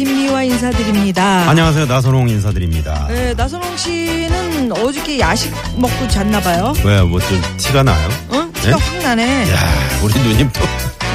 김미화 0.00 0.42
인사드립니다. 0.42 1.48
안녕하세요 1.48 1.86
나선홍 1.86 2.28
인사드립니다 2.28 3.06
네, 3.08 3.32
나선홍 3.32 3.78
씨는 3.78 4.70
어저께 4.72 5.18
야식 5.20 5.50
먹고 5.76 6.06
잤나 6.08 6.38
봐요. 6.40 6.74
왜 6.84 7.00
뭐 7.00 7.18
좀 7.26 7.40
티가 7.56 7.82
나요? 7.82 8.08
응? 8.34 8.52
티가 8.52 8.76
네? 8.76 8.82
확 8.84 9.02
나네. 9.02 9.50
야 9.50 9.56
우리 10.02 10.12
누님 10.20 10.50
또 10.52 10.60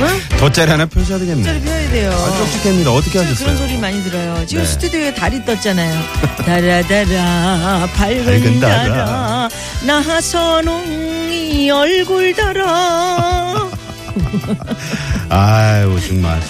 응? 0.02 0.38
돗자리 0.40 0.71
하나 0.71 0.88
펴셔야 0.88 1.20
되겠네 1.20 1.62
펴야 1.62 1.90
돼요. 1.91 2.12
아, 2.12 2.38
쪽집게입니다 2.40 2.91
어떻게 2.91 3.20
하셨어요? 3.20 3.45
그런 3.45 3.57
소리 3.57 3.77
많이 3.77 4.04
들어요. 4.04 4.44
지금 4.48 4.63
네. 4.63 4.70
스튜디오에 4.70 5.13
달이 5.13 5.45
떴잖아요. 5.45 6.02
달아달아 6.43 7.88
밝은. 7.95 8.59
달아 8.59 9.48
나선홍이 9.85 11.70
얼굴 11.70 12.34
달아 12.34 13.70
아유 15.29 15.99
정말 16.07 16.41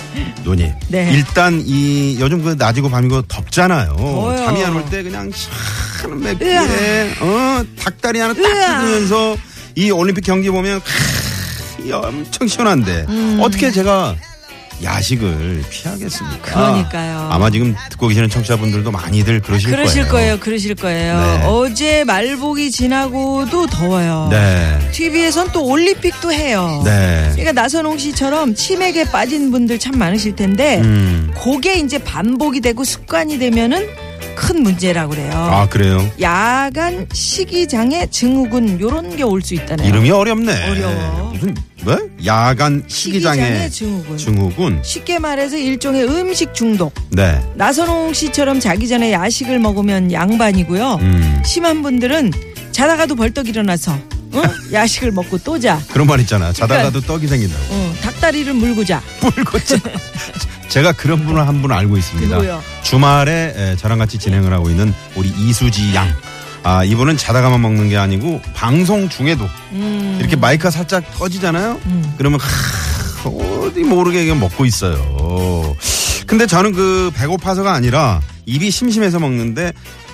누님 0.44 0.72
네. 0.90 1.12
일단 1.14 1.62
이 1.66 2.18
요즘 2.20 2.44
그 2.44 2.56
낮이고 2.58 2.90
밤이고 2.90 3.22
덥잖아요 3.24 3.96
더워요. 3.98 4.38
잠이 4.46 4.64
안 4.64 4.76
올 4.76 4.84
때 4.90 5.04
그냥 5.04 5.32
시원한 5.32 6.20
맥주에 6.22 7.14
어 7.22 7.64
닭다리 7.80 8.20
하나 8.20 8.34
딱. 8.34 8.42
뜯으면서 8.42 9.38
이 9.76 9.92
올림픽 9.92 10.24
경기 10.26 10.50
보면 10.50 10.82
크, 10.82 11.94
엄청 11.94 12.48
시원한데 12.48 13.06
음. 13.10 13.40
어떻게 13.42 13.72
제가 13.72 14.16
야식을 14.84 15.64
피하겠습니까? 15.70 16.42
그러니까요. 16.42 17.30
아마 17.32 17.50
지금 17.50 17.76
듣고 17.90 18.08
계시는 18.08 18.30
청취자분들도 18.30 18.92
많이들 18.92 19.42
그러실, 19.42 19.72
그러실 19.72 20.04
거예요. 20.04 20.12
거예요. 20.12 20.40
그러실 20.40 20.76
거예요. 20.76 21.20
네. 21.20 21.44
어제 21.46 22.04
말복이 22.04 22.72
지나고도 22.72 23.68
더워요. 23.68 24.28
네. 24.32 24.80
TV에선 24.92 25.52
또 25.52 25.66
올림픽도 25.66 26.32
해요. 26.32 26.82
네. 26.84 27.30
그러니까 27.34 27.52
나선홍 27.62 27.98
씨처럼 27.98 28.56
치맥에 28.56 29.06
빠진 29.06 29.52
분들 29.52 29.80
참 29.80 29.98
많으실 29.98 30.36
텐데 30.36 30.80
음. 30.82 31.32
그게 31.44 31.76
이제 31.80 31.98
반복이 31.98 32.62
되고 32.62 32.84
습관이 32.84 33.38
되면은 33.40 34.11
큰 34.42 34.64
문제라고 34.64 35.12
그래요. 35.12 35.32
아, 35.34 35.68
그래요? 35.70 36.10
야간 36.20 37.06
식이장애 37.14 38.08
증후군 38.10 38.80
요런 38.82 39.16
게 39.16 39.22
올 39.24 39.42
수 39.44 39.54
있다네요. 39.54 39.88
이름이 39.88 40.10
어렵네. 40.10 40.70
어려워. 40.70 41.32
무슨, 41.34 41.56
뭐? 41.84 41.96
야간 42.26 42.84
식이장애 42.88 43.38
식이장애 43.40 43.70
증후군. 43.70 44.18
증후군. 44.18 44.80
쉽게 44.84 45.20
말해서 45.20 45.58
일종의 45.58 46.06
음식 46.06 46.56
중독. 46.56 46.92
네. 47.10 47.40
나선홍 47.56 48.14
씨처럼 48.14 48.60
자기 48.60 48.88
전에 48.88 49.12
야식을 49.14 49.60
먹으면 49.60 50.12
양반이고요. 50.12 50.96
음. 51.02 51.42
심한 51.46 51.84
분들은 51.84 52.32
자다가도 52.72 53.16
벌떡 53.16 53.48
일어나서 53.48 53.92
어? 54.34 54.42
야식을 54.74 55.12
먹고 55.12 55.38
또 55.40 55.60
자. 55.60 55.80
그런 55.92 56.08
말 56.08 56.20
있잖아. 56.22 56.52
자다가도 56.52 57.02
떡이 57.02 57.28
생긴다고. 57.28 57.62
어, 57.70 57.94
닭다리를 58.02 58.52
물고 58.56 58.84
자. 58.84 59.02
물고 59.22 59.60
자. 59.60 59.78
제가 60.72 60.94
그런 60.94 61.26
분을 61.26 61.46
한 61.48 61.62
분 61.62 61.72
알고 61.72 61.98
있습니다. 61.98 62.34
누구요? 62.38 62.64
주말에 62.82 63.54
에, 63.56 63.76
저랑 63.76 64.00
같이 64.00 64.18
진행을 64.18 64.52
하고 64.54 64.70
있는 64.70 64.94
우리 65.16 65.28
이수지 65.30 65.94
양. 65.94 66.08
아, 66.64 66.84
이분은 66.84 67.18
자다가만 67.18 67.62
먹는 67.62 67.90
게 67.90 67.98
아니고 67.98 68.42
방송 68.56 69.10
중에도 69.10 69.48
음. 69.74 70.18
이렇게 70.20 70.36
마이크가 70.36 70.72
살짝 70.72 71.04
꺼지잖아요. 71.20 71.80
음. 71.86 72.14
그러면 72.18 72.40
하, 72.40 73.30
어디 73.30 73.82
모르게 73.84 74.34
먹고 74.34 74.66
있어요. 74.66 75.76
근데 76.26 76.48
저는 76.48 76.72
그 76.72 77.12
배고파서가 77.16 77.74
아니라 77.74 78.22
입이 78.46 78.72
심심해서 78.72 79.20
먹는데 79.20 79.74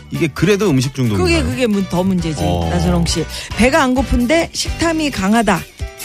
이게 0.09 0.27
그래도 0.27 0.69
음식 0.69 0.95
중독인가요? 0.95 1.23
그게 1.43 1.43
그게 1.49 1.67
문- 1.67 1.87
더 1.89 2.01
문제지. 2.03 2.41
어. 2.43 2.67
나선홍 2.71 3.05
씨. 3.05 3.25
배가 3.55 3.83
안 3.83 3.93
고픈데 3.93 4.49
식탐이 4.53 5.11
강하다. 5.11 5.59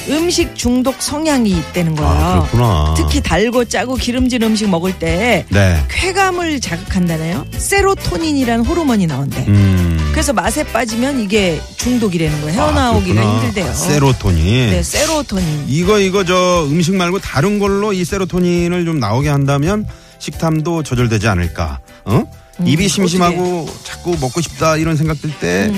음식 0.09 0.55
중독 0.57 1.01
성향이 1.01 1.51
있다는 1.51 1.95
거예요. 1.97 2.11
아, 2.13 2.41
그렇구나. 2.41 2.95
특히 2.97 3.21
달고 3.21 3.67
짜고 3.67 3.95
기름진 3.97 4.43
음식 4.43 4.69
먹을 4.69 4.99
때 4.99 5.45
네. 5.49 5.79
쾌감을 5.89 6.61
자극한다네요. 6.61 7.47
세로토닌이라는 7.53 8.65
호르몬이 8.65 9.07
나온대. 9.07 9.45
음. 9.49 9.99
그래서 10.13 10.33
맛에 10.33 10.65
빠지면 10.65 11.21
이게 11.21 11.61
중독이라는 11.77 12.41
거예요. 12.43 12.61
아, 12.61 12.65
헤어나오기가 12.67 13.15
그렇구나. 13.15 13.35
힘들대요. 13.45 13.71
아, 13.71 13.75
세로토닌. 13.75 14.71
네, 14.71 14.83
세로토닌. 14.83 15.65
이거 15.69 15.99
이거 16.01 16.25
저 16.25 16.67
음식 16.69 16.95
말고 16.95 17.21
다른 17.21 17.59
걸로 17.59 17.93
이 17.93 18.05
세로토닌을 18.05 18.85
좀 18.85 18.99
나오게 18.99 19.29
한다면 19.29 19.87
식탐도 20.19 20.83
조절되지 20.83 21.29
않을까. 21.29 21.81
어? 22.05 22.25
음, 22.61 22.67
입이 22.67 22.89
심심하고 22.89 23.69
자꾸 23.83 24.17
먹고 24.21 24.41
싶다 24.41 24.77
이런 24.77 24.97
생각 24.97 25.21
들때 25.21 25.73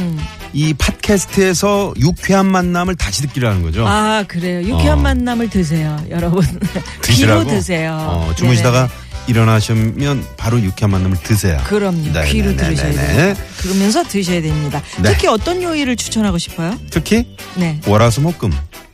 이 0.54 0.68
음. 0.70 0.76
팟캐스트에서 0.78 1.94
유쾌한 1.98 2.46
만남을 2.46 2.94
다시 2.94 3.22
듣기라는 3.22 3.62
거죠. 3.62 3.86
아, 3.86 4.24
그래요. 4.26 4.60
유쾌한 4.62 4.98
어. 5.00 5.02
만남을 5.02 5.50
드세요, 5.50 6.00
여러분. 6.08 6.42
드시라고? 7.02 7.44
귀로 7.44 7.56
드세요. 7.56 7.96
어, 8.00 8.32
주무시다가. 8.36 8.88
일어나시면 9.26 10.22
바로 10.36 10.60
유쾌한 10.60 10.90
만남을 10.90 11.16
드세요. 11.22 11.58
그럼요. 11.64 11.96
네네네네. 12.12 12.30
귀로 12.30 12.56
들으셔야 12.56 12.92
돼요. 12.92 13.34
그러면서 13.56 14.02
드셔야 14.04 14.42
됩니다. 14.42 14.82
네. 15.02 15.12
특히 15.12 15.28
어떤 15.28 15.62
요일을 15.62 15.96
추천하고 15.96 16.36
싶어요? 16.36 16.78
특히 16.90 17.34
네. 17.54 17.80
월화수목금 17.86 18.52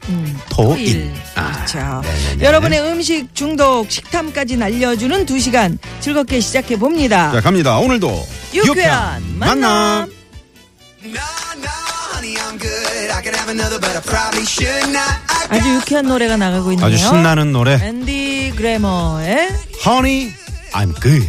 음, 0.08 0.38
토일. 0.48 1.12
아, 1.34 1.52
그렇죠. 1.66 2.02
여러분의 2.40 2.80
음식 2.80 3.34
중독, 3.34 3.90
식탐까지 3.90 4.56
날려주는 4.56 5.26
두 5.26 5.40
시간 5.40 5.78
즐겁게 5.98 6.38
시작해 6.38 6.76
봅니다. 6.78 7.32
자 7.32 7.40
갑니다. 7.40 7.78
오늘도 7.78 8.26
유쾌한 8.54 9.22
만남. 9.36 10.06
Good. 10.06 10.19
아주 15.48 15.74
유쾌한 15.76 16.06
노래가 16.06 16.36
나가고 16.36 16.72
있네요. 16.72 16.86
아주 16.86 16.96
신나는 16.98 17.52
노래 17.52 17.74
앤디 17.74 18.52
그래머의 18.56 19.48
Honey 19.86 20.32
I'm 20.72 20.94
good. 21.00 21.26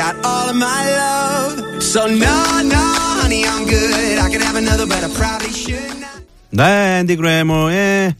Got 0.00 0.16
all 0.24 0.48
of 0.48 0.56
my 0.56 0.82
love, 0.96 1.82
so 1.82 2.06
no, 2.06 2.62
no, 2.64 2.82
honey, 3.20 3.44
I'm 3.44 3.66
good. 3.68 4.16
I 4.18 4.30
could 4.30 4.40
have 4.42 4.56
another, 4.56 4.86
but 4.86 5.04
I 5.04 5.10
probably 5.12 5.52
should 5.52 6.00
not. 6.00 6.24
네, 6.50 7.00
앤디 7.00 7.16
그래머의 7.16 8.14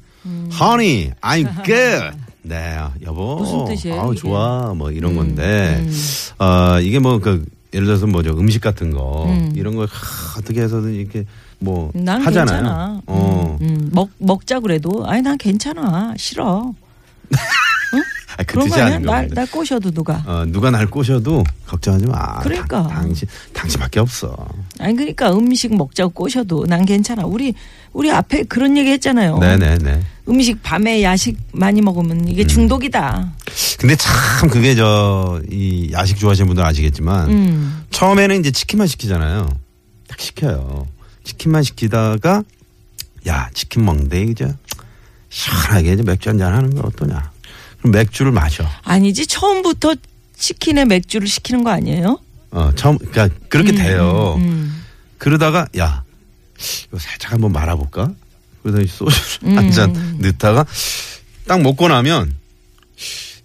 Honey, 0.52 1.12
I'm 1.22 1.48
good. 1.64 2.18
네, 2.42 2.76
여보. 3.06 3.36
무슨 3.36 3.64
뜻이에요, 3.64 3.98
아우, 3.98 4.12
이게? 4.12 4.20
좋아. 4.20 4.74
뭐 4.74 4.90
이런 4.90 5.16
건데. 5.16 5.82
어, 6.38 6.78
이게 6.80 6.98
뭐 6.98 7.18
그 7.18 7.46
예를 7.72 7.86
들어서 7.86 8.06
뭐죠 8.06 8.30
음식 8.36 8.60
같은 8.60 8.90
거 8.90 9.26
이런 9.54 9.76
거 9.76 9.82
하, 9.84 10.38
어떻게 10.38 10.60
해서든 10.60 10.92
이렇게 10.92 11.24
뭐난 11.60 12.20
하잖아요. 12.20 12.56
괜찮아. 12.58 13.00
어. 13.06 13.58
음, 13.60 13.66
음. 13.66 13.90
먹 13.92 14.10
먹자 14.18 14.58
그래도 14.60 15.06
아니 15.06 15.22
난 15.22 15.38
괜찮아 15.38 16.14
싫어. 16.18 16.72
아, 18.36 18.42
그 18.44 18.54
그런 18.54 18.68
거 18.68 18.74
뜻이 18.74 18.80
아니야? 18.82 18.96
아닌 18.96 19.06
날. 19.06 19.28
날 19.28 19.46
꼬셔도 19.46 19.90
누가? 19.90 20.22
어, 20.26 20.44
누가 20.46 20.70
날 20.70 20.86
꼬셔도 20.86 21.44
걱정하지 21.66 22.06
마. 22.06 22.38
그러니까. 22.40 22.82
당, 22.88 23.02
당신 23.06 23.28
당신밖에 23.52 24.00
없어. 24.00 24.36
아니 24.78 24.94
그러니까 24.94 25.32
음식 25.32 25.74
먹자고 25.76 26.10
꼬셔도 26.10 26.66
난 26.66 26.84
괜찮아. 26.84 27.24
우리 27.24 27.54
우리 27.92 28.10
앞에 28.10 28.44
그런 28.44 28.76
얘기 28.76 28.90
했잖아요. 28.90 29.38
네네네. 29.38 30.00
음식 30.28 30.62
밤에 30.62 31.02
야식 31.02 31.36
많이 31.52 31.80
먹으면 31.82 32.20
음. 32.20 32.28
이게 32.28 32.46
중독이다. 32.46 33.32
근데 33.78 33.96
참 33.96 34.48
그게 34.48 34.74
저 34.74 35.40
이 35.50 35.90
야식 35.92 36.18
좋아하시는 36.18 36.46
분들 36.46 36.62
은 36.62 36.68
아시겠지만 36.68 37.28
음. 37.30 37.84
처음에는 37.90 38.38
이제 38.40 38.50
치킨만 38.50 38.86
시키잖아요. 38.86 39.48
딱 40.08 40.20
시켜요. 40.20 40.86
치킨만 41.24 41.62
시키다가 41.62 42.42
야 43.26 43.50
치킨 43.54 43.84
먹는데 43.84 44.22
이제 44.24 44.54
시원하게 45.28 45.92
이제 45.94 46.02
맥주 46.02 46.28
한잔 46.28 46.52
하는 46.54 46.74
거 46.74 46.86
어떠냐. 46.86 47.29
맥주를 47.84 48.32
마셔. 48.32 48.64
아니지 48.82 49.26
처음부터 49.26 49.94
치킨에 50.36 50.84
맥주를 50.84 51.26
시키는 51.26 51.64
거 51.64 51.70
아니에요? 51.70 52.18
어 52.50 52.72
처음 52.74 52.98
그러니까 52.98 53.28
그렇게 53.48 53.72
돼요. 53.72 54.36
음. 54.38 54.82
그러다가 55.18 55.66
야 55.78 56.02
이거 56.88 56.98
살짝 56.98 57.32
한번 57.32 57.52
말아볼까? 57.52 58.10
이 58.64 58.86
소주를 58.86 59.52
음. 59.52 59.56
한잔 59.58 60.18
넣다가 60.20 60.64
딱 61.46 61.60
먹고 61.62 61.88
나면 61.88 62.34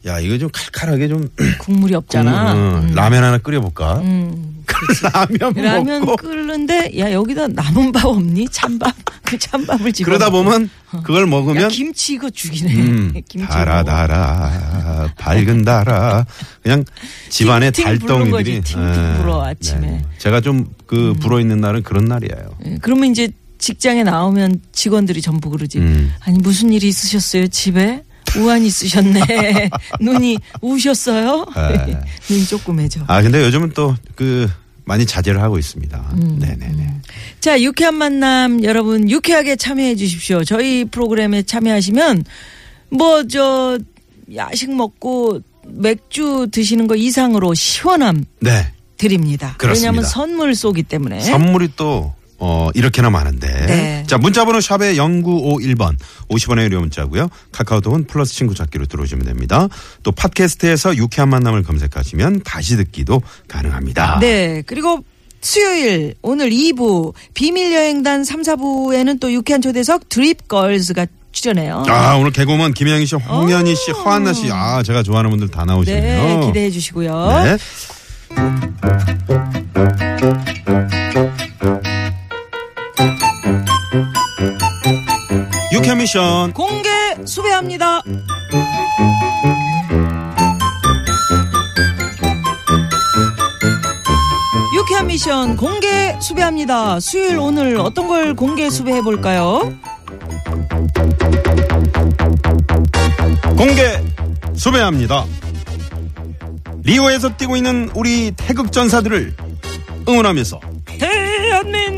야 0.05 0.19
이거 0.19 0.37
좀 0.37 0.49
칼칼하게 0.51 1.07
좀 1.07 1.27
국물이 1.59 1.95
없잖아. 1.95 2.53
국물, 2.53 2.73
어, 2.73 2.79
음. 2.81 2.95
라면 2.95 3.23
하나 3.23 3.37
끓여볼까? 3.37 3.99
음. 3.99 4.63
라면, 5.13 5.53
라면 5.53 6.05
먹고 6.05 6.15
끓는데 6.17 6.97
야 6.99 7.11
여기다 7.11 7.47
남은 7.47 7.91
밥 7.91 8.05
없니? 8.05 8.47
찬밥 8.49 8.93
그 9.25 9.37
찬밥을 9.37 9.91
집어. 9.93 10.05
그러다 10.05 10.29
보면 10.29 10.69
그걸 10.91 11.23
야 11.23 11.25
먹으면 11.25 11.69
김치 11.69 12.13
이거 12.13 12.29
죽이네. 12.29 12.73
음, 12.75 13.13
김치 13.27 13.47
달아. 13.47 13.83
달아 13.83 15.09
밝은 15.17 15.63
달아 15.65 16.25
그냥 16.63 16.83
집안에 17.29 17.71
달덩이들이 17.71 18.61
팅팅 18.61 19.17
불어, 19.17 19.43
아침에. 19.45 20.03
제가 20.19 20.41
좀 20.41 20.67
그 20.85 21.15
불어 21.19 21.39
있는 21.39 21.59
날은 21.61 21.81
그런 21.83 22.05
날이에요. 22.05 22.57
예, 22.65 22.77
그러면 22.81 23.09
이제 23.09 23.27
직장에 23.57 24.03
나오면 24.03 24.59
직원들이 24.71 25.21
전부 25.21 25.49
그러지. 25.49 25.79
음. 25.79 26.13
아니 26.19 26.37
무슨 26.37 26.71
일이 26.71 26.87
있으셨어요 26.89 27.47
집에? 27.47 28.03
우한 28.37 28.63
있으셨네. 28.63 29.69
눈이 30.01 30.37
우셨어요? 30.61 31.45
네. 31.55 31.99
눈이 32.29 32.45
조그매져. 32.45 33.01
아 33.07 33.21
근데 33.21 33.43
요즘은 33.45 33.71
또 33.71 33.95
그 34.15 34.47
많이 34.85 35.05
자제를 35.05 35.41
하고 35.41 35.57
있습니다. 35.59 35.97
음. 36.13 36.37
네네네. 36.39 36.93
자, 37.41 37.61
유쾌한 37.61 37.95
만남 37.95 38.63
여러분 38.63 39.09
유쾌하게 39.09 39.55
참여해 39.55 39.95
주십시오. 39.95 40.43
저희 40.43 40.85
프로그램에 40.85 41.43
참여하시면 41.43 42.23
뭐 42.89 43.23
저 43.27 43.77
야식 44.35 44.73
먹고 44.75 45.41
맥주 45.67 46.47
드시는 46.51 46.87
거 46.87 46.95
이상으로 46.95 47.53
시원함 47.53 48.25
네. 48.39 48.71
드립니다. 48.97 49.53
그렇습니다. 49.59 49.91
왜냐하면 49.91 50.03
선물 50.09 50.55
쏘기 50.55 50.81
때문에. 50.83 51.19
선물이 51.21 51.69
또 51.75 52.13
어, 52.37 52.69
이렇게나 52.73 53.09
많은데. 53.09 53.47
네. 53.47 54.03
자, 54.07 54.17
문자번호 54.17 54.59
샵에 54.61 54.95
0951번. 54.95 55.95
50원의 56.29 56.63
유료 56.63 56.79
문자고요. 56.81 57.29
카카오톡은 57.51 58.07
플러스 58.07 58.33
친구 58.33 58.53
찾기로 58.55 58.85
들어오시면 58.87 59.25
됩니다. 59.25 59.67
또 60.03 60.11
팟캐스트에서 60.11 60.97
유쾌한 60.97 61.29
만남을 61.29 61.63
검색하시면 61.63 62.41
다시 62.43 62.75
듣기도 62.77 63.21
가능합니다. 63.47 64.19
네. 64.19 64.63
그리고 64.65 65.03
수요일 65.41 66.15
오늘 66.21 66.49
2부 66.49 67.13
비밀여행단 67.35 68.23
3, 68.23 68.41
4부에는 68.41 69.19
또 69.19 69.31
유쾌한 69.31 69.61
초대석 69.61 70.09
드립걸스가 70.09 71.05
출연해요. 71.31 71.83
아, 71.87 72.15
오늘 72.15 72.31
개그우먼 72.31 72.73
김혜영이 72.73 73.05
씨, 73.05 73.15
홍현희 73.15 73.75
씨, 73.75 73.91
오. 73.91 73.95
허한나 73.95 74.33
씨. 74.33 74.49
아, 74.51 74.81
제가 74.81 75.03
좋아하는 75.03 75.29
분들 75.29 75.49
다 75.49 75.65
나오시네요. 75.65 76.39
네, 76.39 76.47
기대해 76.47 76.71
주시고요. 76.71 77.43
네. 77.43 77.57
유쾌 85.71 85.95
미션. 85.95 86.53
공개 86.53 86.89
수배합니다. 87.25 88.01
유쾌한 94.75 95.07
미션 95.07 95.57
공개 95.57 96.15
수배합니다. 96.21 96.99
수요일 96.99 97.39
오늘 97.39 97.77
어떤 97.79 98.07
걸 98.07 98.35
공개 98.35 98.69
수배해 98.69 99.01
볼까요? 99.01 99.73
공개 103.57 104.03
수배합니다. 104.55 105.25
리오에서 106.83 107.35
뛰고 107.35 107.57
있는 107.57 107.89
우리 107.95 108.31
태극 108.31 108.71
전사들을 108.71 109.35
응원하면서 110.07 110.59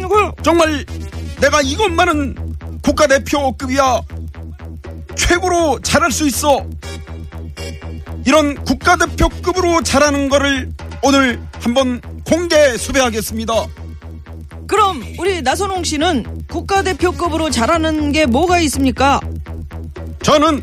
대한민국 0.07 0.44
정말 0.44 0.86
내가 1.39 1.62
이것만은 1.62 2.36
국가대표급이야. 2.81 4.01
최고로 5.15 5.80
잘할 5.81 6.12
수 6.12 6.25
있어. 6.27 6.65
이런 8.25 8.56
국가대표급으로 8.63 9.83
잘하는 9.83 10.30
거를 10.30 10.71
오늘 11.04 11.42
한번 11.59 12.01
공개 12.25 12.77
수배하겠습니다. 12.77 13.54
그럼 14.68 15.04
우리 15.18 15.42
나선홍 15.42 15.83
씨는 15.83 16.45
국가대표급으로 16.48 17.50
잘하는 17.50 18.12
게 18.12 18.25
뭐가 18.25 18.59
있습니까? 18.62 19.19
저는 20.24 20.62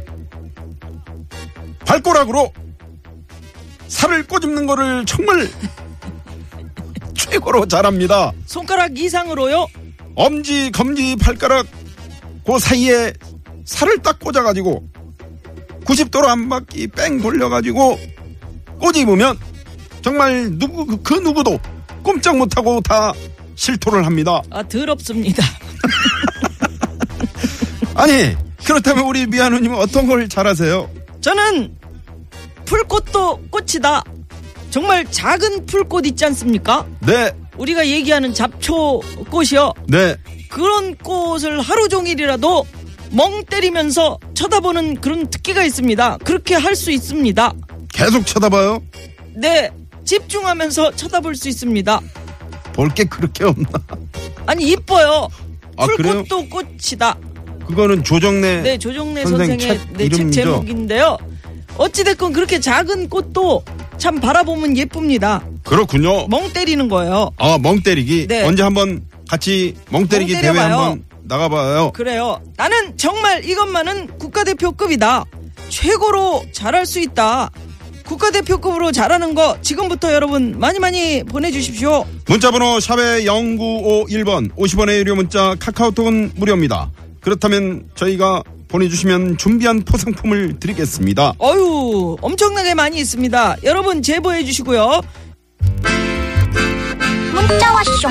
발가락으로 1.86 2.52
살을 3.88 4.26
꼬집는 4.26 4.66
거를 4.66 5.04
정말 5.06 5.48
최고로 7.34 7.66
잘합니다. 7.66 8.32
손가락 8.46 8.96
이상으로요? 8.96 9.66
엄지, 10.14 10.70
검지, 10.70 11.16
발가락 11.16 11.66
그 12.46 12.58
사이에 12.60 13.12
살을 13.64 13.98
딱 14.02 14.20
꽂아가지고 14.20 14.84
90도로 15.84 16.26
한 16.26 16.48
바퀴 16.48 16.86
뺑 16.86 17.20
돌려가지고 17.20 17.98
꼬집으면 18.78 19.36
정말 20.02 20.48
누구 20.58 20.86
그- 20.86 21.02
그 21.02 21.14
누구도 21.14 21.58
꼼짝 22.04 22.36
못하고 22.36 22.80
다 22.82 23.12
실토를 23.56 24.06
합니다. 24.06 24.40
아 24.50 24.62
더럽습니다. 24.62 25.42
아니 27.96 28.36
그렇다면 28.64 29.04
우리 29.06 29.26
미아누님은 29.26 29.76
어떤 29.78 30.06
걸 30.06 30.28
잘하세요? 30.28 30.88
저는 31.20 31.76
풀꽃도 32.64 33.48
꽃이다. 33.50 34.04
정말 34.74 35.08
작은 35.08 35.66
풀꽃 35.66 36.04
있지 36.04 36.24
않습니까? 36.24 36.84
네, 37.06 37.30
우리가 37.58 37.86
얘기하는 37.86 38.34
잡초 38.34 39.02
꽃이요. 39.30 39.72
네. 39.86 40.16
그런 40.48 40.96
꽃을 40.96 41.60
하루 41.60 41.88
종일이라도 41.88 42.66
멍 43.12 43.44
때리면서 43.44 44.18
쳐다보는 44.34 45.00
그런 45.00 45.30
특기가 45.30 45.62
있습니다. 45.62 46.18
그렇게 46.24 46.56
할 46.56 46.74
수 46.74 46.90
있습니다. 46.90 47.52
계속 47.92 48.26
쳐다봐요. 48.26 48.82
네, 49.36 49.70
집중하면서 50.04 50.96
쳐다볼 50.96 51.36
수 51.36 51.48
있습니다. 51.48 52.00
볼 52.72 52.88
게 52.92 53.04
그렇게 53.04 53.44
없나? 53.44 53.68
아니 54.46 54.68
이뻐요. 54.72 55.28
아, 55.76 55.86
그래요? 55.86 56.24
풀꽃도 56.24 56.48
꽃이다. 56.48 57.16
그거는 57.68 58.02
조정래 58.02 58.62
네, 58.62 58.76
조정래 58.78 59.22
선생 59.24 59.50
선생의 59.56 59.78
책 59.78 59.92
네, 59.96 60.08
책? 60.08 60.32
제목인데요. 60.32 61.16
어찌됐건 61.76 62.32
그렇게 62.32 62.58
작은 62.58 63.08
꽃도 63.08 63.62
참 64.04 64.20
바라보면 64.20 64.76
예쁩니다. 64.76 65.42
그렇군요. 65.62 66.26
멍 66.28 66.52
때리는 66.52 66.88
거예요. 66.90 67.30
아, 67.38 67.56
멍 67.58 67.80
때리기. 67.80 68.26
네. 68.26 68.42
언제 68.42 68.62
한번 68.62 69.02
같이 69.30 69.74
멍 69.88 70.06
때리기 70.06 70.34
멍 70.34 70.42
대회 70.42 70.52
때려봐요. 70.52 70.78
한번 70.78 71.04
나가봐요. 71.22 71.92
그래요. 71.92 72.38
나는 72.58 72.98
정말 72.98 73.42
이것만은 73.46 74.18
국가대표급이다. 74.18 75.24
최고로 75.70 76.44
잘할 76.52 76.84
수 76.84 77.00
있다. 77.00 77.48
국가대표급으로 78.04 78.92
잘하는 78.92 79.34
거 79.34 79.56
지금부터 79.62 80.12
여러분 80.12 80.58
많이 80.58 80.78
많이 80.78 81.24
보내주십시오. 81.24 82.04
문자번호 82.26 82.80
샵의 82.80 83.24
0951번 83.24 84.54
50원의 84.54 84.98
유료 84.98 85.14
문자 85.14 85.56
카카오톡은 85.58 86.32
무료입니다. 86.34 86.90
그렇다면 87.22 87.88
저희가 87.94 88.42
보내주시면 88.74 89.38
준비한 89.38 89.84
포상품을 89.84 90.58
드리겠습니다. 90.58 91.34
어유 91.40 92.16
엄청나게 92.20 92.74
많이 92.74 92.98
있습니다. 92.98 93.58
여러분 93.62 94.02
제보해 94.02 94.44
주시고요. 94.44 95.00
문자 97.32 97.72
왔쇼 97.72 98.08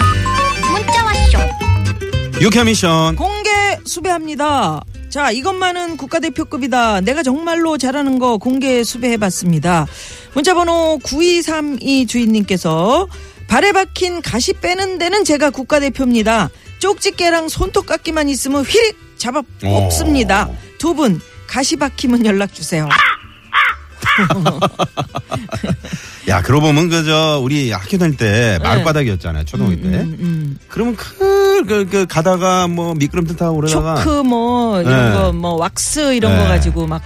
문자 0.71 1.03
왔쇼 1.03 1.39
유쾌 2.41 2.63
미션 2.63 3.17
공개 3.17 3.49
수배합니다. 3.85 4.81
자, 5.09 5.31
이것만은 5.31 5.97
국가대표급이다. 5.97 7.01
내가 7.01 7.23
정말로 7.23 7.77
잘하는 7.77 8.17
거 8.17 8.37
공개 8.37 8.83
수배해봤습니다. 8.85 9.85
문자번호 10.33 10.99
9232 11.03 12.07
주인님께서 12.07 13.07
발에 13.47 13.73
박힌 13.73 14.21
가시 14.21 14.53
빼는 14.53 14.97
데는 14.97 15.25
제가 15.25 15.49
국가대표입니다. 15.49 16.49
쪽집게랑 16.79 17.49
손톱 17.49 17.85
깎기만 17.85 18.29
있으면 18.29 18.63
휘릭 18.63 19.12
잡아 19.23 19.39
오. 19.39 19.43
뽑습니다. 19.83 20.49
두 20.77 20.93
분 20.93 21.21
가시 21.47 21.75
박히면 21.77 22.25
연락 22.25 22.53
주세요. 22.53 22.89
야 26.27 26.41
그러고 26.41 26.67
보면 26.67 26.89
그저 26.89 27.39
우리 27.41 27.71
학교 27.71 27.97
다닐 27.97 28.17
때 28.17 28.57
네. 28.61 28.63
마을바닥이었잖아요 28.63 29.45
초등학교 29.45 29.75
때 29.81 29.87
음, 29.87 30.57
그러면 30.67 30.95
그, 30.95 31.63
그, 31.65 31.85
그 31.89 32.05
가다가 32.05 32.67
뭐 32.67 32.93
미끄럼틀 32.95 33.35
타고 33.37 33.57
그러다가 33.57 34.03
초크 34.03 34.21
뭐 34.23 34.81
이런 34.81 35.11
네. 35.11 35.17
거뭐 35.17 35.53
왁스 35.55 36.13
이런 36.15 36.35
거 36.35 36.43
네. 36.43 36.47
가지고 36.49 36.85
막 36.87 37.01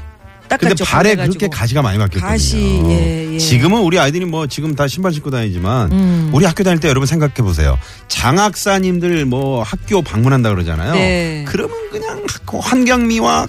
근데. 0.56 0.84
발에 0.84 1.10
보내가지고. 1.16 1.40
그렇게 1.40 1.48
가시가 1.58 1.82
많이 1.82 1.98
박혔거든요. 1.98 2.30
가시, 2.30 2.58
예, 2.88 3.34
예. 3.34 3.38
지금은 3.38 3.82
우리 3.82 4.00
아이들이 4.00 4.24
뭐 4.26 4.48
지금 4.48 4.76
다 4.76 4.88
신발 4.88 5.12
신고 5.12 5.30
다니지만 5.30 5.92
음. 5.92 6.30
우리 6.32 6.46
학교 6.46 6.64
다닐 6.64 6.80
때 6.80 6.88
여러분 6.88 7.06
생각해 7.06 7.34
보세요. 7.36 7.78
장학사님들 8.08 9.26
뭐 9.26 9.64
학교 9.64 10.02
방문한다 10.02 10.50
그러잖아요. 10.50 10.94
네. 10.94 11.44
그러면 11.48 11.76
그냥 11.92 12.26
그 12.46 12.58
환경미화 12.58 13.48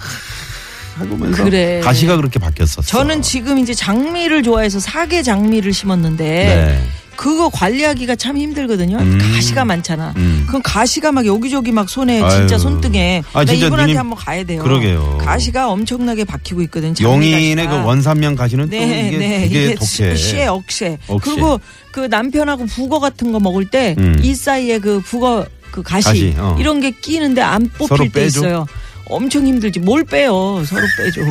하고면서 0.95 1.43
그래. 1.45 1.79
가시가 1.81 2.17
그렇게 2.17 2.39
박혔었어. 2.39 2.81
저는 2.81 3.21
지금 3.21 3.57
이제 3.59 3.73
장미를 3.73 4.43
좋아해서 4.43 4.79
사계 4.79 5.23
장미를 5.23 5.71
심었는데 5.71 6.23
네. 6.25 6.83
그거 7.19 7.49
관리하기가 7.49 8.15
참 8.15 8.37
힘들거든요. 8.37 8.95
음. 8.95 9.17
가시가 9.35 9.65
많잖아. 9.65 10.13
음. 10.15 10.45
그럼 10.47 10.61
가시가 10.63 11.11
막 11.11 11.25
여기저기 11.25 11.69
막 11.73 11.89
손에 11.89 12.17
진짜 12.29 12.55
아유. 12.55 12.59
손등에 12.59 13.23
아, 13.33 13.39
나 13.43 13.51
진짜 13.51 13.67
이분한테 13.67 13.91
누님- 13.91 13.97
한번 13.97 14.17
가야 14.17 14.45
돼요. 14.45 14.63
그러게요. 14.63 15.17
가시가 15.19 15.69
엄청나게 15.69 16.23
박히고 16.23 16.61
있거든. 16.61 16.95
용인의 17.01 17.67
그. 17.67 17.73
원산명 17.83 18.35
가시는 18.35 18.69
네, 18.69 18.79
또 18.79 18.85
이게 18.85 19.17
네. 19.17 19.39
되게 19.49 19.75
독해. 19.75 20.15
쇠, 20.15 20.47
억새. 20.47 20.97
억새. 21.09 21.29
그리고 21.29 21.59
그 21.91 21.99
남편하고 22.09 22.65
북어 22.67 22.99
같은 22.99 23.33
거 23.33 23.41
먹을 23.41 23.65
때이 23.65 23.95
음. 23.97 24.33
사이에 24.33 24.79
그 24.79 25.01
북어 25.01 25.45
그 25.71 25.83
가시, 25.83 26.07
가시, 26.07 26.35
어. 26.37 26.55
이런 26.57 26.79
게 26.79 26.89
끼는데 26.89 27.41
안 27.41 27.69
뽑힐 27.77 28.09
때 28.13 28.21
빼줘? 28.21 28.39
있어요. 28.39 28.65
엄청 29.09 29.45
힘들지. 29.45 29.79
뭘 29.79 30.03
빼요. 30.03 30.63
서로 30.65 30.81
빼줘. 30.97 31.21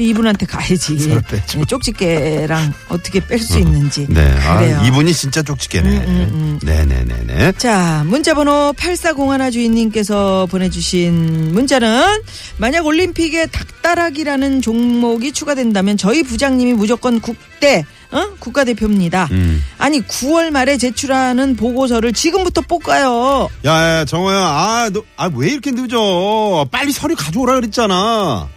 이분한테 0.00 0.46
가야지. 0.46 0.98
서로 0.98 1.20
빼줘. 1.28 1.58
네, 1.58 1.64
쪽집게랑 1.66 2.72
어떻게 2.88 3.20
뺄 3.20 3.38
수 3.38 3.58
있는지. 3.58 4.06
네. 4.08 4.14
그래요. 4.24 4.78
아, 4.80 4.86
이분이 4.86 5.12
진짜 5.12 5.42
쪽지게네. 5.42 5.88
음, 5.90 6.04
음, 6.08 6.30
음. 6.32 6.58
네네네네. 6.62 7.52
자, 7.58 8.02
문자번호 8.06 8.72
8401 8.76 9.50
주인님께서 9.50 10.46
보내주신 10.50 11.52
문자는 11.52 12.22
만약 12.56 12.86
올림픽에 12.86 13.46
닭다락이라는 13.46 14.62
종목이 14.62 15.32
추가된다면 15.32 15.96
저희 15.96 16.22
부장님이 16.22 16.72
무조건 16.74 17.20
국대, 17.20 17.84
어? 18.12 18.28
국가대표입니다. 18.40 19.28
음. 19.30 19.62
아니, 19.78 20.00
9월 20.00 20.50
말에 20.50 20.76
제출하는 20.76 21.56
보고서를 21.56 22.12
지금부터 22.12 22.60
뽑아요. 22.62 23.48
야, 23.64 23.98
야, 23.98 24.04
정호야. 24.04 24.36
아, 24.36 24.90
너, 24.92 25.02
아, 25.16 25.30
왜 25.34 25.48
이렇게 25.50 25.70
늦어? 25.70 26.66
빨리 26.70 26.92
서류 26.92 27.14
가져오라 27.16 27.54
그랬잖아. 27.54 28.48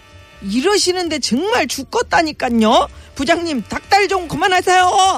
이러시는데 0.41 1.19
정말 1.19 1.67
죽겠다니까요. 1.67 2.87
부장님, 3.15 3.63
닭달 3.69 4.07
좀 4.07 4.27
그만하세요. 4.27 5.17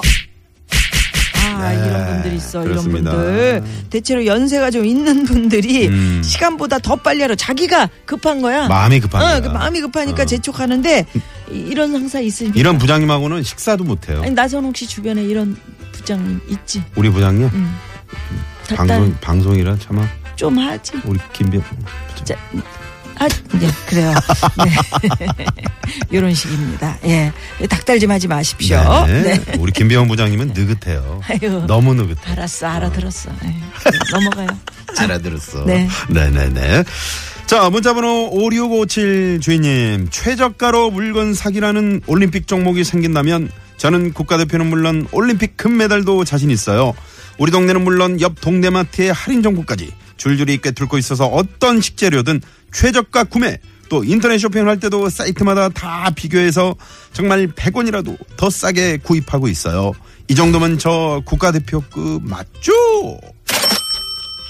아, 1.58 1.72
네, 1.72 1.86
이런 1.86 2.06
분들 2.06 2.34
있어, 2.34 2.60
그렇습니다. 2.62 3.10
이런 3.12 3.24
분들. 3.24 3.62
대체로 3.90 4.26
연세가 4.26 4.70
좀 4.70 4.84
있는 4.84 5.24
분들이 5.24 5.86
음. 5.88 6.20
시간보다 6.22 6.78
더 6.80 6.96
빨리 6.96 7.22
하러 7.22 7.34
자기가 7.34 7.88
급한 8.04 8.42
거야. 8.42 8.68
마음이 8.68 9.00
급한 9.00 9.20
거야. 9.22 9.36
어, 9.36 9.40
그 9.40 9.48
마음이 9.48 9.80
급하니까 9.80 10.22
어. 10.24 10.26
재촉하는데 10.26 11.06
이- 11.50 11.58
이런 11.58 11.92
상사 11.92 12.20
있으니까. 12.20 12.54
이런 12.58 12.78
부장님하고는 12.78 13.42
식사도 13.42 13.84
못해요. 13.84 14.22
아니 14.22 14.30
나선홍 14.32 14.72
씨 14.74 14.86
주변에 14.86 15.22
이런 15.22 15.56
부장님 15.92 16.40
있지. 16.48 16.82
우리 16.96 17.08
부장님 17.10 17.44
음. 17.52 17.76
방송 18.74 19.14
방송이라 19.20 19.78
참아 19.78 20.08
좀 20.36 20.58
하지. 20.58 20.92
우리 21.04 21.18
김병 21.32 21.62
자, 22.24 22.34
아, 23.18 23.26
네, 23.58 23.68
그래요. 23.86 24.12
네. 24.64 25.46
이런 26.10 26.34
식입니다. 26.34 26.98
예. 27.04 27.32
닭달 27.70 27.98
좀 27.98 28.10
하지 28.10 28.26
마십시오. 28.28 28.78
네. 29.06 29.22
네. 29.38 29.56
우리 29.58 29.72
김병원 29.72 30.08
부장님은 30.08 30.48
느긋해요. 30.54 31.20
아유. 31.26 31.64
너무 31.66 31.94
느긋해. 31.94 32.18
알았어, 32.32 32.66
알아들었어. 32.66 33.30
예. 33.44 33.54
넘어가요. 34.12 34.48
알아들었어. 34.98 35.64
네. 35.64 35.88
네네네. 36.10 36.84
자, 37.46 37.70
문자번호 37.70 38.30
5657 38.32 39.40
주인님. 39.40 40.08
최저가로 40.10 40.90
물건 40.90 41.32
사기라는 41.32 42.02
올림픽 42.08 42.48
종목이 42.48 42.82
생긴다면 42.82 43.50
저는 43.76 44.12
국가대표는 44.14 44.66
물론 44.66 45.06
올림픽 45.12 45.56
금메달도 45.56 46.24
자신 46.24 46.50
있어요. 46.50 46.92
우리 47.38 47.52
동네는 47.52 47.84
물론 47.84 48.20
옆 48.20 48.40
동네 48.40 48.70
마트의 48.70 49.12
할인 49.12 49.42
정보까지 49.42 49.92
줄줄이 50.16 50.58
꿰뚫고 50.58 50.98
있어서 50.98 51.26
어떤 51.26 51.80
식재료든 51.80 52.40
최저가 52.72 53.24
구매 53.24 53.58
또 53.88 54.02
인터넷 54.02 54.38
쇼핑을 54.38 54.68
할 54.68 54.80
때도 54.80 55.08
사이트마다 55.08 55.68
다 55.68 56.10
비교해서 56.16 56.74
정말 57.12 57.46
100원이라도 57.46 58.16
더 58.36 58.50
싸게 58.50 58.98
구입하고 59.04 59.46
있어요. 59.46 59.92
이 60.26 60.34
정도면 60.34 60.78
저 60.78 61.22
국가대표급 61.24 62.22
맞죠? 62.24 62.72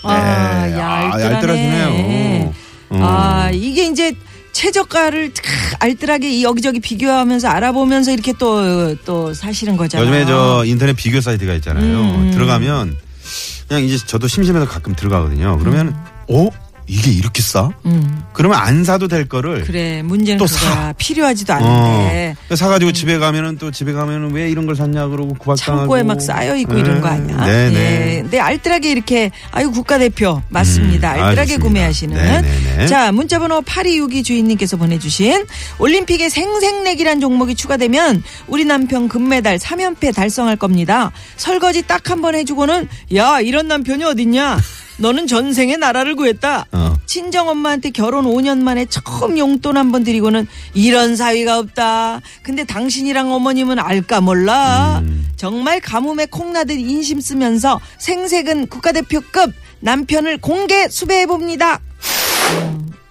아, 0.05 0.67
네. 0.67 0.79
야, 0.79 1.11
아. 1.13 1.15
알뜰하시네요. 1.15 2.55
음. 2.93 3.03
아, 3.03 3.51
이게 3.53 3.87
이제 3.87 4.13
최저가를 4.53 5.33
크, 5.35 5.53
알뜰하게 5.81 6.31
이 6.31 6.43
여기저기 6.43 6.81
비교하면서 6.81 7.49
알아보면서 7.49 8.13
이렇게 8.13 8.33
또, 8.39 8.95
또 9.05 9.35
사시는 9.35 9.77
거잖아요. 9.77 10.09
요즘에 10.09 10.25
저 10.27 10.65
인터넷 10.65 10.95
비교 10.95 11.21
사이트가 11.21 11.53
있잖아요. 11.55 11.85
음. 11.85 12.31
들어가면 12.31 12.97
그냥 13.69 13.85
이제 13.85 13.99
저도 13.99 14.29
심심해서 14.29 14.67
가끔 14.67 14.95
들어가거든요. 14.95 15.59
그러면 15.59 15.95
어 16.31 16.49
이게 16.89 17.11
이렇게 17.11 17.43
싸? 17.43 17.69
음, 17.85 18.23
그러면 18.33 18.59
안 18.59 18.85
사도 18.85 19.09
될 19.09 19.29
거를 19.29 19.65
그래. 19.65 20.03
문제는 20.03 20.39
또. 20.39 20.47
사. 20.47 20.93
필요하지도 20.97 21.53
어, 21.53 21.57
않은데. 21.57 22.37
사가지고 22.55 22.93
집에 22.93 23.19
가면은 23.19 23.59
또 23.59 23.71
집에 23.71 23.93
가면은 23.93 24.33
왜 24.33 24.49
이런 24.51 24.67
걸 24.67 24.77
샀냐 24.77 25.09
그러고 25.09 25.35
구박당하고 25.35 25.83
창고에 25.83 26.03
막 26.05 26.21
쌓여 26.21 26.55
있고 26.57 26.75
네. 26.75 26.81
이런 26.81 27.01
거 27.01 27.09
아니야? 27.09 27.45
네네. 27.45 27.75
예. 28.17 28.23
근데 28.23 28.39
알뜰하게 28.39 28.91
이렇게 28.91 29.31
아유 29.51 29.71
국가 29.71 29.99
대표 29.99 30.41
맞습니다. 30.49 31.15
음, 31.17 31.21
아, 31.21 31.25
알뜰하게 31.27 31.47
좋습니다. 31.55 31.65
구매하시는. 31.67 32.17
네네네. 32.17 32.87
자 32.87 33.11
문자번호 33.13 33.63
8262 33.63 34.23
주인님께서 34.23 34.77
보내주신 34.77 35.45
올림픽에 35.79 36.29
생생내기란 36.29 37.21
종목이 37.21 37.55
추가되면 37.57 38.23
우리 38.47 38.65
남편 38.65 39.09
금메달 39.09 39.59
3연패 39.59 40.15
달성할 40.15 40.57
겁니다. 40.57 41.11
설거지 41.37 41.83
딱 41.83 42.11
한 42.11 42.21
번 42.23 42.35
해주고는 42.37 42.89
야 43.17 43.41
이런 43.41 43.67
남편이 43.69 44.05
어딨냐? 44.05 44.59
너는 44.99 45.27
전생에 45.27 45.77
나라를 45.77 46.17
구했다. 46.17 46.67
어. 46.73 46.97
친정 47.07 47.49
엄마한테 47.49 47.91
결혼 47.91 48.25
5년 48.25 48.59
만에 48.63 48.87
처음 48.87 49.39
용돈 49.39 49.77
한 49.77 49.93
번 49.93 50.03
드리고는 50.05 50.47
이런 50.75 51.17
사위가 51.17 51.59
없다. 51.59 52.21
근데 52.43 52.65
당신이랑 52.65 53.33
어머님은 53.33 53.79
알까 53.79 54.21
몰라. 54.21 55.01
음. 55.03 55.29
정말 55.37 55.81
가뭄에 55.81 56.27
콩나듯 56.27 56.79
인심 56.79 57.21
쓰면서 57.21 57.81
생색은 57.99 58.67
국가대표급 58.69 59.53
남편을 59.81 60.39
공개 60.39 60.89
수배해 60.89 61.27
봅니다. 61.27 61.81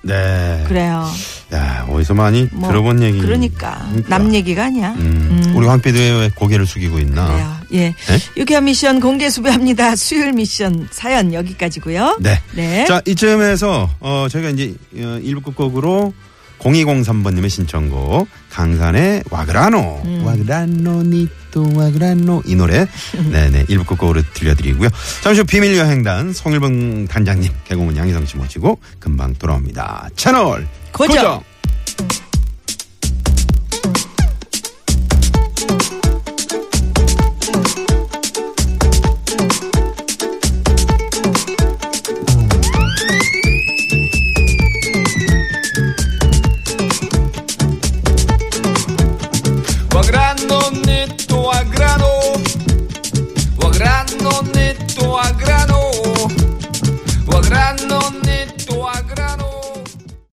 네. 0.01 0.63
그래요. 0.67 1.07
야 1.53 1.85
어디서 1.89 2.13
많이 2.13 2.47
뭐, 2.51 2.69
들어본 2.69 3.03
얘기. 3.03 3.19
그러니까 3.19 3.87
남 4.07 4.33
얘기가 4.33 4.65
아니야. 4.65 4.93
음. 4.93 5.43
음. 5.45 5.55
우리 5.55 5.67
황 5.67 5.79
PD 5.79 5.99
왜 5.99 6.29
고개를 6.35 6.65
숙이고 6.65 6.99
있나? 6.99 7.27
그래요. 7.27 7.55
예. 7.73 7.95
유쾌한 8.37 8.65
미션 8.65 8.99
공개 8.99 9.29
수배합니다. 9.29 9.95
수요일 9.95 10.33
미션 10.33 10.87
사연 10.91 11.33
여기까지고요. 11.33 12.17
네. 12.21 12.41
네. 12.55 12.85
자, 12.85 13.01
이쯤에서 13.05 13.89
어 13.99 14.27
저희가 14.29 14.49
이제 14.49 14.73
어, 14.95 15.19
1부 15.23 15.43
끝곡으로 15.45 16.13
0203번님의 16.59 17.49
신청곡 17.49 18.27
강산의 18.49 19.23
와그라노 19.29 20.01
음. 20.05 20.25
와그라노 20.25 21.03
니또 21.03 21.69
와그라노 21.75 22.43
이 22.45 22.55
노래 22.55 22.87
네네 23.31 23.65
1부 23.65 23.85
끝곡으로 23.85 24.21
들려드리고요 24.33 24.89
잠시 25.21 25.41
후 25.41 25.45
비밀여행단 25.45 26.33
송일봉 26.33 27.07
단장님 27.07 27.51
개그우먼 27.65 27.97
양희성 27.97 28.25
씨 28.25 28.37
모시고 28.37 28.79
금방 28.99 29.33
돌아옵니다 29.35 30.09
채널 30.15 30.67
고정. 30.95 31.15
고정. 31.15 31.43